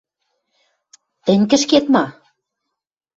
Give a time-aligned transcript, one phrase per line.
[1.25, 2.05] –Тӹнь кӹшкет ма?